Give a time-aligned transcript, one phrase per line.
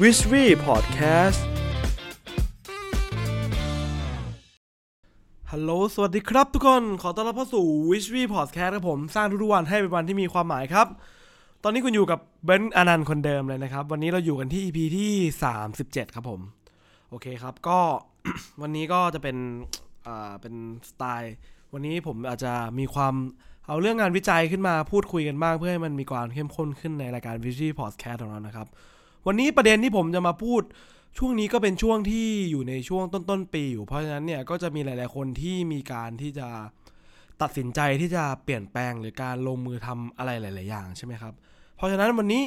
[0.00, 1.40] w i s h w e Podcast
[5.50, 10.86] ฮัลโหล สวัสดีครับทุกคน ขอต้อนรับเข้าสู่ w i s h w e Podcast ครับผม สร้างทุกๆวันให้เป็นวันที่มีความหมายครับ
[11.62, 15.12] ตอนนี้คุณอยู่กับเบนซ์อนันต์คนเดิมเลยนะครับ วันนี้เราอยู่กันที่ EP ที่
[15.62, 16.40] 37 ครับผม
[17.10, 17.78] โอเคครับ ก็
[18.62, 19.36] วันนี้ก็จะเป็น
[20.06, 20.54] อ่า เป็น
[20.88, 21.34] สไตล์
[21.72, 23.14] วันนี้ผมอาจจะมีความ
[23.66, 28.68] เอาเรื่องงานวิจัยขึ้นมาพูดคุยกันบ้างเพื่อให้มันมีความเข้มข้นขึ้นในรายการ v i s h w e Podcast ของเรานะครับ
[29.26, 30.62] วันนี้ประเด็นที่ผมจะมาพูด
[31.18, 36.48] ช่วงนี้ก็เป็นช่วงที่อยู่ในช่วงต้นๆปีอยู่เพราะฉะนั้นเนี่ยก็จะมีหลาย ๆ คนที่มีการที่จะ
[37.42, 41.34] ตัดสินใจที่จะเปลี่ยนแปลงหรือการลงมือทำอะไรหลาย ๆ อย่างใช่ไหมครับ
[41.76, 42.42] เพราะฉะนั้นวันนี้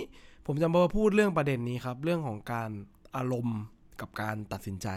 [0.46, 2.70] ผมจะมาพูดเรื่องประเด็นนี้ครับ เรื่องของการ
[3.16, 3.60] อารมณ์
[4.02, 4.88] กับการตัดสินใจ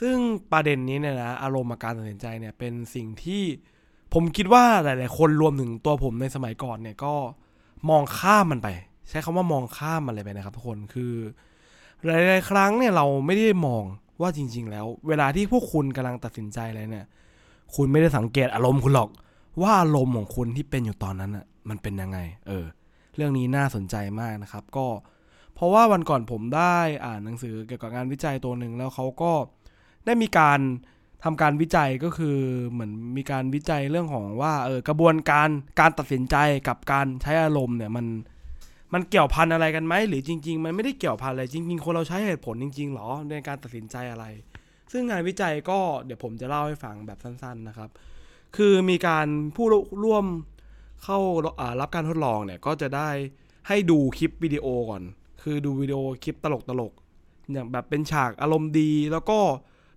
[0.00, 0.16] ซึ่ง
[0.52, 3.42] ประเด็นนี้เนี่ยนะอารมณ์กับการตัดสินใจเนี่ยเป็นสิ่งที่
[4.14, 7.14] ผมคิดว่าหลาย ๆ คนรวมถึงตัวผมในสมัยก่อนเนี่ยก็
[7.88, 8.68] มองข้ามมันไป
[9.08, 11.12] ใช้คำว่ามองข้ามมันเลยไปนะครับทุกคนคือ
[12.04, 13.84] หลายๆครั้งเนี่ยเราไม่ได้มอง
[14.20, 17.06] ว่าจริง ๆ แล้ว เวลาที่พวกคุณกำลังตัดสินใจอะไรเนี่ย
[17.74, 19.10] คุณไม่ได้สังเกตอารมณ์คุณหรอก
[19.60, 22.64] ว่าอารมณ์ของคุณที่เป็นอยู่ตอนนั้นอะมันเป็นยังไง เออ
[23.16, 24.86] เรื่องนี้น่าสนใจมากนะครับ ก็
[25.54, 29.32] เพราะว่าวันก่อนผมได้อ่านหนังสือเกี่ยวกับงานวิจัยตัวหนึ่งแล้วเขาก็
[30.06, 30.60] ได้มีการ
[31.24, 32.38] ทำการวิจัยก็คือ
[32.70, 35.48] เหมือนมีการวิจัยเรื่องของว่าเออกระบวนการ
[35.80, 36.36] การตัดสินใจ
[36.68, 38.06] กับการใช้อารมณ์เนี่ยมัน
[38.94, 44.24] มันเกี่ยวพันอะไรกันไหมหรือจริง ๆ มันไม่ได้เกี่ยวพันอะไรจริง ๆ คนเราใช้เหตุผลจริงๆหรอในการตัดสินใจอะไร
[44.92, 47.90] ซึ่งงานวิจัยก็เดี๋ยวผมจะเล่าให้ฟังแบบสั้น ๆนะครับ
[48.56, 49.66] คือมีการผู้
[50.04, 50.26] ร่วม
[51.04, 53.08] เข้าารับการทดลองเนี่ยก็จะได้
[53.68, 55.02] ให้ดูคลิปวิดีโอก่อน
[55.42, 56.46] คือดูวิดีโอคลิปต
[56.80, 59.38] ลกๆอย่างแบบเป็นฉากอารมณ์ดีแล้วก็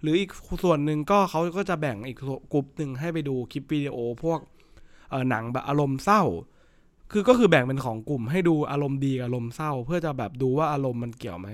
[0.02, 0.32] หรืออีก
[0.64, 2.18] ส่วนหนึ่งก็เขาก็จะแบ่งอีก
[2.54, 4.40] กลุ่มหนึ่งให้ไปดูคลิปวิดีโอพวก
[5.30, 6.24] หนังแบบอารมณ์เศร้า
[7.12, 11.48] คือก็คือแบ่งเป็นของกลุ่มให้ดูอารมณ์ดีกับอารมณ์เศร้า เพื่อจะแบบดูว่าอารมณ์มันเกี่ยวไหม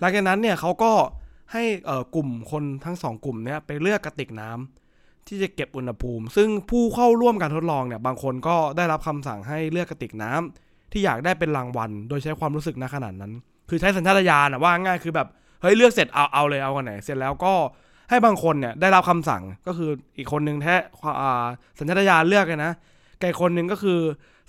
[0.00, 0.92] หลังจากนั้นเนี่ยเขาก็
[1.52, 1.64] ให้
[2.14, 13.32] กลุ่มคนทั้งสองกลุ่มเนี่ยไปเลือกกระติกน้ำที่จะเก็บอุณหภูมิ ซึ่งผู้เข้าร่วมการทดลองเนี่ยบางคนก็ได้รับคำสั่งให้เลือกกระติกน้ำที่อยากได้เป็นรางวัล โดยใช้ความรู้สึกณขนาดนั้น
[13.68, 15.28] คือใช้สัญชาตญาณว่าง่ายคือแบบ
[15.62, 17.54] เฮ้ยเลือกเสร็จเอาเอาเลยเอากันไหนเสร็จแล้วก็
[18.10, 20.74] ให้บางคนเนี่ยได้รับคำสั่งก็คืออีกคนนึงแท้
[21.78, 22.72] สัญชาตญาณเลือกเลยนะ
[23.20, 23.98] ไก่คนนึงก็คือ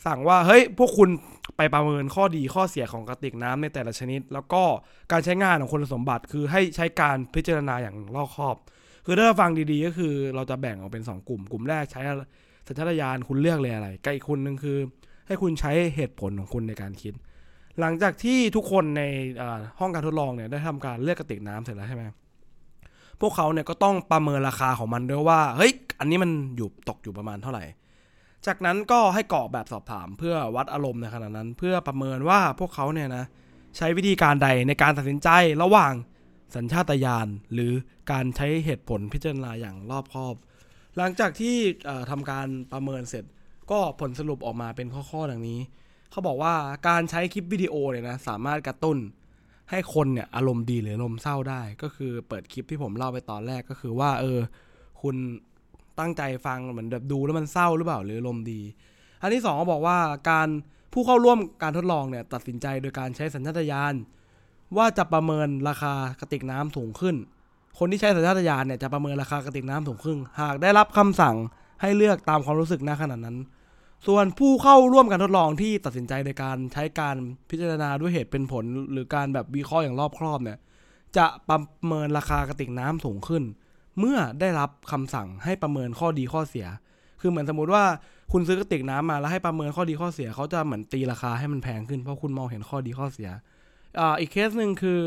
[0.05, 1.09] สั่งว่าเฮ้ยพวกคุณ
[1.57, 4.63] ไปประเมินข้อดีข้อเสียของกระติกน้ำในแต่ละชนิด แล้วก็
[5.11, 8.55] การใช้งานของคุณสมบัติคือให้ใช้การพิจารณาอย่างรอบคอบ
[9.05, 12.01] คือถ้าฟังดีๆ ก็คือเราจะแบ่งออกเป็น 2 กลุ่ม กลุ่มแรกใช้
[12.67, 14.77] สัญชาตญาณคุณเลือกเลยอะไรกับอีกคนหนึ่งคือ
[15.27, 17.13] ให้คุณใช้เหตุผลของคุณในการคิด
[17.79, 19.03] หลังจากที่ทุกคนใน
[19.79, 22.03] ห้องการทดลองเนี่ยได้ทำการเลือกกระติกน้ำเสร็จแล้วใช่ไหม
[23.21, 27.63] พวกเขาเนี่ยก็ต้องประเมินราคาของมันด้วยว่าเฮ้ยอันนี้มันอยู่ตกอยู่ประมาณเท่าไหร่
[28.47, 33.25] จากนั้นก็ให้กรอกแบบสอบถามเพื่อวัดอารมณ์ในขณะนั้น เพื่อประเมินว่าพวกเขาเนี่ยนะ
[33.77, 35.29] ใช้วิธีการใดในการตัดสินใจ
[35.63, 35.93] ระหว่าง
[36.55, 37.71] สัญชาตญาณหรือ
[38.11, 40.35] การใช้เหตุผลพิจารณาอย่างรอบคอบ
[40.97, 41.55] หลังจากที่
[42.09, 43.25] ทำการประเมินเสร็จ
[43.71, 45.59] ก็ผลสรุปออกมาเป็นข้อๆดังนี้
[46.11, 46.55] เขาบอกว่า
[46.87, 48.97] การใช้คลิปวิดีโอเนี่ยนะสามารถกระตุ้น
[49.69, 54.39] ให้คนเนี่ยอารมณ์ดีหรืออารมณ์เศร้าได้ ก็คือเปิดคลิปที่ผมเล่าไปตอนแรกก็คือว่า เออ
[55.01, 55.15] คุณ
[55.99, 58.61] ตั้งใจฟังเหมือนแบบดูแล้วมันเศร้าหรือเปล่าหรือลมดี
[59.21, 59.97] อันที่สองเขาบอกว่า
[60.29, 60.47] การ
[60.93, 63.93] ผู้เข้าร่วมการทดลองเนี่ยตัดสินใจโดยการใช้สัญชาตญาณ
[64.77, 67.15] ว่าจะประเมินราคากระติกน้ำสูงขึ้น
[67.79, 71.35] คนที่ใช้สัญชาตญาณเนี่ยจะประเมินราคากระติกน้ำสูงขึ้น หากได้รับคำสั่ง
[71.81, 73.37] ให้เลือกตามความรู้สึกณขณะนั้น
[74.07, 77.15] ส่วนผู้เข้าร่วมการทดลองที่ตัดสินใจโดยการใช้การ
[77.49, 80.57] พิจารณาด้วยเหตุเป็นผล หรือการแบบวิเคราะห์อย่างรอบครอบเนี่ย
[81.17, 83.43] จะประเมินราคากระติกน้ำสูงขึ้น
[83.99, 86.67] เมื่อได้รับคำสั่งให้ประเมินข้อดีข้อเสีย
[87.21, 87.83] คือเหมือนสมมติว่า
[88.31, 93.29] คุณซื้อกระติกน้ำมาแล้วให้ประเมินข้อดีข้อเสียเขาจะเหมือนตีราคาให้มันแพงขึ้นเพราะคุณมองเห็นข้อดีข้อเสีย
[93.99, 94.99] อ่าอีกเคสหนึ่งคือ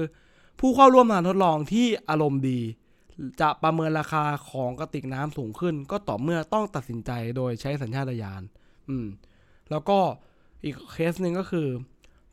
[0.61, 2.61] ผู้เข้าร่วมการทดลองที่อารมณ์ดี
[3.41, 8.43] จะประเมินราคาของกระติกน้ำสูงขึ้น ก็ต่อเมื่อต้องตัดสินใจโดยใช้สัญชาตญาณ
[8.89, 9.07] อืม
[9.71, 9.99] แล้วก็
[10.65, 11.69] อีกเคสหนึ่งก็คือ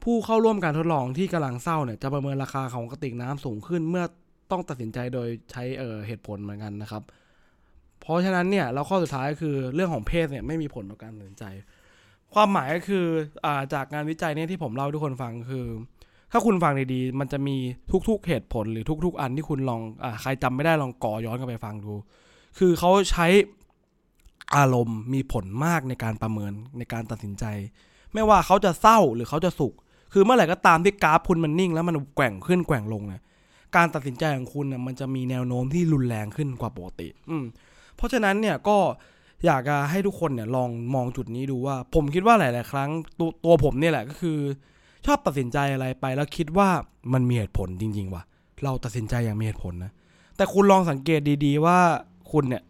[0.03, 4.05] ผู้เข้าร่วมการทดลองที่กำลังเศร้าเนี่ยจะประเมินราคาของกระติกน้ำสูงขึ้น เมื่อ
[4.53, 7.03] ต้องตัดสินใจโดยใช้เออเหตุผลเหมือนกันนะครับ
[8.01, 11.45] เพราะฉะนั้นเนี่ยแล้วข้อสุดท้ายคือเรื่องของเพศเนี่ยไม่มีผลต่อการตัดสินใจ
[12.33, 13.05] ความหมายก็คือ
[13.45, 15.65] อาจากงานวิจัยเนี่ยที่ผมเล่าทุกคนฟังคือ
[16.31, 17.55] ถ้าคุณฟังดีๆมันจะมี
[18.09, 21.93] ทุกๆเหตุผลหรือทุก ๆ อันที่คุณลองอใครจำไม่ได้ลองก่อย้อนกลับไปฟังดู
[22.57, 23.27] คือเขาใช้
[24.55, 27.45] อารมณ์มีผลมากในการประเมินในการตัดสินใจ
[28.13, 29.73] ไม่ว่าเขาจะเศร้าหรือเขาจะสุข
[30.13, 33.21] คือเมื่อไหร่ก็ตามที่กราฟคุณมันนิ่ง แล้วมันแกว่งขึ้นแกว่งลงเนี่ย
[33.75, 37.45] การตัดสินใจของคุณน่ยมันจะมีแนวโน้มที่รุนแรงขึ้นกว่าปกติ อืม
[37.95, 38.77] เพราะฉะนั้นเนี่ยก็
[39.45, 42.89] อยากจะให้ทุกคนเนี่ยลองมองจุดนี้ดูว่า ผมคิดว่าหลาย ๆ ครั้ง
[43.19, 44.37] ตวตัวผมเนี่ยแหละก็คือ
[45.05, 46.69] ชอบตัดสินใจอะไรไปแล้วคิดว่า
[47.13, 48.23] มันมีเหตุผลจริง ๆ ว่ะ
[48.63, 49.91] เราตัดสินใจอย่างมีเหตุผลนะ
[50.37, 51.77] แต่คุณลองสังเกตดี ๆ ว่า
[52.31, 52.63] คุณเนี่ย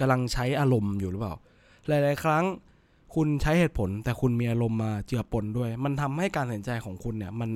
[0.00, 1.34] กำลังใช้อารมณ์อยู่หรือเปล่า
[1.88, 2.44] หลาย ๆ ครั้ง
[3.14, 7.50] คุณใช้เหตุผล แต่คุณมีอารมณ์มาเจือปนด้วย มันทำให้การตัดสินใจของคุณเนี่ยมัน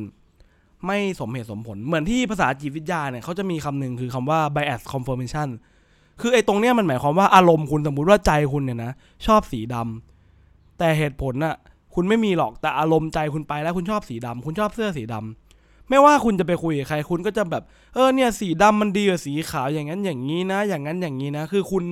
[0.87, 5.49] ไม่สมเหตุสมผล เหมือนที่ภาษาจิตวิทยาเนี่ยเขาจะมีคำหนึ่งคือคำว่า bias confirmation
[6.21, 8.93] คือไอ้ตรงเนี้ยมันหมายความว่าอารมณ์คุณสมมุติว่าใจคุณเนี่ยนะ
[9.27, 11.57] ชอบสีดำแต่เหตุผลน่ะ
[11.95, 17.63] คุณไม่มีหรอกแต่อารมณ์ใจคุณไปแล้วคุณชอบสีดำคุณชอบเสื้อสีดำไม่ว่าคุณจะไปคุยกับใครคุณก็จะแบบ
[17.95, 21.85] เออเนี่ยสีดำมันดีกว่าสีขาวอย่างนั้นอย่างนี้นะ อย่างนั้นอย่างนี้นะ คือคุณ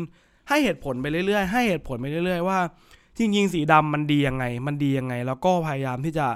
[0.49, 2.59] ให้เหตุผลไปเรื่อยๆ ให้เหตุผลไปเรื่อยๆว่า
[3.19, 6.27] จริงๆ สีดำมันดียังไง มันดียังไง แล้วก็พยายามที่จะ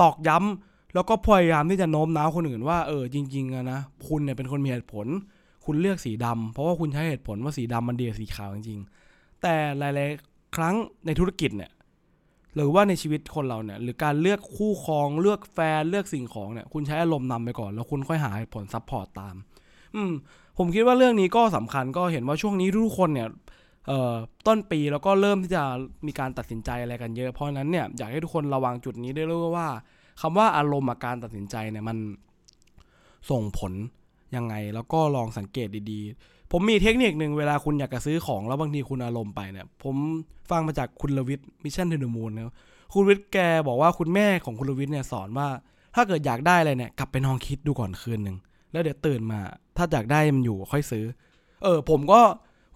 [0.00, 5.06] ตอกย้ำ แล้วก็พยายามที่จะโน้มน้าวคนอื่นว่าเออจริงๆอะนะคุณเนี่ยเป็นคนมีเหตุผล
[5.64, 10.74] คุณเลือกสีดำเพราะว่าคุณใช้เหตุผลว่าสีดำมันดีกว่าสีขาวจริงๆ แต่หลายๆ ครั้ง
[11.06, 11.70] ในธุรกิจเนี่ย
[12.54, 19.34] หรือว่าในชีวิตคนเราเนี่ยหรือการเลือกคู่ครองเลือกแฟนเลือกสิ่งของเนี่ยคุณใช้อารมณ์นำไปก่อนแล้วคุณค่อยหาเหตุผลซับพอร์ตตาม
[19.94, 20.12] อืม
[20.58, 23.28] ผมคิดว่าเรื่องนี้ก็สำคัญก็เห็นว่าช่วงนี้ทุกคนเนี่ย
[23.86, 24.14] เอ่อ
[24.46, 25.62] ต้นปีแล้วก็เริ่มที่จะ
[26.06, 29.68] มีการตัดสินใจอะไรกันเยอะเพราะนั้นเนี่ยอยากให้ทุกคนระวังจุดนี้ได้ด้วยว่า
[30.20, 31.96] คำว่าอารมณ์กับการตัดสินใจเนี่ยมัน
[33.30, 33.72] ส่งผล
[34.36, 39.96] ยังไง แล้วก็ลองสังเกตดีๆ ผมมีเทคนิคหนึ่งเวลาคุณอยากจะซื้อของแล้วบางทีคุณอารมณ์ไปเนี่ย ผม
[40.50, 42.54] ฟังมาจากคุณรวิศ Mission To The Moon นะ
[42.92, 43.38] คุณรวิศแก
[43.68, 45.48] บอกว่าคุณแม่ของคุณรวิศเนี่ยสอนว่า
[45.94, 48.36] ถ้าเกิดอยากได้อะไรเนี่ยกลับไปนอนคิดดูก่อนคืนหนึ่ง
[48.72, 49.40] แล้วเดี๋ยวตื่นมา
[49.76, 51.04] ถ้าอยากได้มันอยู่ค่อยซื้อ
[51.62, 52.20] เออ ผมก็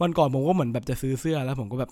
[0.03, 1.91] วันก่อนผมก็เหมือนแบบจะซื้อเสื้อแล้วผมก็แบบ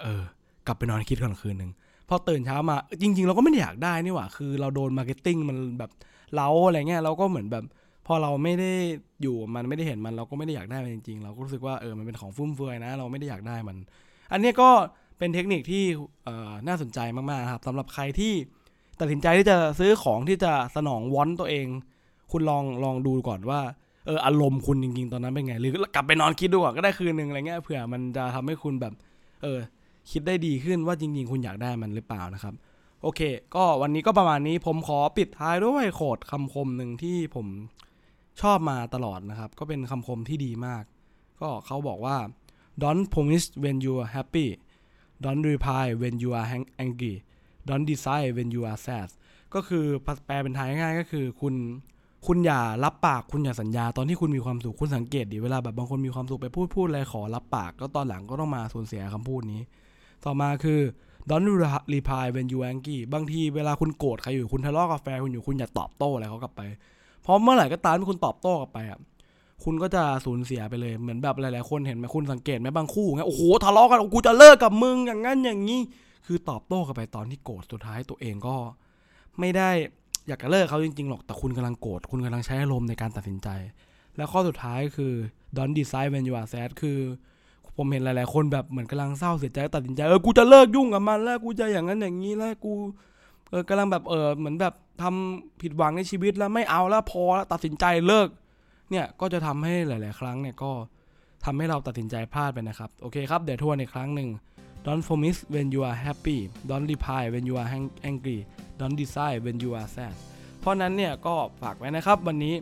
[0.00, 0.22] เออ
[0.66, 1.70] กลับไปนอนคิดก่อนคืนหนึ่ง
[2.08, 5.90] พอตื่นเช้ามาจริง ๆ เราก็ไม่ได้อยากได้นี่หว่า คือเราโดน marketing มันแบบ
[6.34, 7.64] เร้าอะไรเงี้ยเราก็เหมือนแบบ
[8.06, 8.72] พอเราไม่ได้
[9.22, 13.76] อยู่มันไม่ได้เห็นมันเราก็ไม่ได้อยากได้มันจริง ๆ เราก็รู้สึกว่าเออมันเป็นของฟุ่มเฟือยนะ เราไม่ได้อยากได้มัน
[14.32, 14.68] อันนี้ก็
[15.18, 15.84] เป็นเทคนิคที่
[16.24, 18.32] เอ่อน่าสนใจมากๆครับสำหรับใครที่
[19.00, 21.66] ตัดสินใจที่จะซื้อของที่จะสนอง want ตัวเอง
[22.32, 23.60] คุณลองลองดูก่อนว่า
[24.06, 28.92] เอออารมณ์คุณจริงๆ ตอนนั้นเป็นไง หรือกลับไปนอนคิดดูก่อนก็ได้คืนหนึ่งอะไรเงี้ยเผื่อมันจะทำให้คุณแบบ
[29.42, 29.58] เออ
[30.10, 32.54] คิดได้ดีขึ้นว่าจริงๆ คุณอยากได้มันหรือเปล่านะครับ
[33.02, 33.20] โอเค
[33.54, 37.46] ก็วันนี้ก็ประมาณนี้ผมขอปิดท้ายด้วยโคดคำคมหนึ่งที่ผม
[38.40, 40.82] ชอบมาตลอดนะครับ ก็เป็นคำคมที่ดีมาก
[41.40, 42.16] ก็เขาบอกว่า
[42.82, 44.48] don't promise when you are happy
[45.24, 46.48] don't reply when you are
[46.84, 47.14] angry
[47.68, 49.08] don't decide when you are sad
[49.54, 49.84] ก็คือ
[50.26, 51.54] แปลเป็นไทยง่ายๆก็คือคุณ
[52.26, 59.62] คุณอย่ารับปากคุณอย่าสัญญาตอนที่คุณมีความสุขคุณสังเกตดิเวลาแบบบางคนมีความสุขไปพูดพูดอะไรขอรับปาก ก็ตอนหลังก็ต้องมาสูญเสียคำพูดนี้
[60.24, 60.80] ต่อมาคือ
[61.30, 61.48] don't
[61.94, 66.62] reply when you angry บางทีเวลาคุณโกรธใครอยู่คุณทะเลาะกับแฟนคุณอยู่คุณอย่าตอบโต้อะไรเขากลับไป
[67.22, 68.98] เพราะเมื่อไหร่ก็ตามที่คุณตอบโต้กลับไปอะ
[69.64, 75.80] คุณก็จะสูญเสียไปเลยเหมือนแบบหลายๆคนเห็นไหมคุณสังเกตไหมบางคู่ไงโอ้โหทะเลาะกันกูจะเลิกกับมึงอย่างนั้นอย่างนี้
[76.26, 78.56] คือตอบโต้กลับไปตอนที่โกรธสุดท้ายตัวเองก็
[79.40, 79.70] ไม่ได้
[80.28, 83.48] อยากจะเลิกเขาจริงๆหรอกแต่คุณกำลังโกรธคุณกำลังใช้อารมณ์ในการตัดสินใจ
[84.16, 85.12] แล้วข้อสุดท้ายคือ
[85.56, 86.98] don't decide when you are sad คือ
[87.76, 92.72] ผมเห็นหลาย ๆ คนแบบเหมือนกำลังเศร้าเสียใจตัดสินใจเออกูจะเลิกยุ่งกับมันแล้วกูจะอย่างนั้นอย่างนี้แล้วกู
[93.50, 98.28] เออกำลังแบบเออเหมือนแบบทำผิดหวังในชีวิตแล้วไม่เอาแล้วพอแล้วตัดสินใจเลิก
[98.90, 100.72] เนี่ยก็จะทำให้หลาย ๆ ครั้งเนี่ยก็
[101.44, 104.28] ทำให้เราตัดสินใจพลาดไปนะครับ โอเคครับ เดี๋ยวทวนอีกครั้งหนึ่ง
[104.86, 106.38] don't promise when you are happy
[106.70, 107.68] don't reply when you are
[108.10, 108.38] angry
[108.80, 110.14] don't decide when you are sad
[110.60, 112.54] เพราะนั้นเนี่ยก็ฝากไว้นะครับวันนี้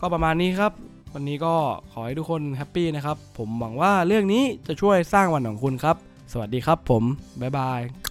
[0.00, 0.72] ก็ประมาณนี้ครับ
[1.16, 1.54] วันนี้ก็
[1.92, 5.96] ขอให้ทุกคนแฮปปี้นะครับ ผมหวังว่าเรื่องนี้จะช่วยสร้างวันของคุณครับ
[6.32, 7.02] สวัสดีครับผม
[7.40, 8.03] บ๊ายบาย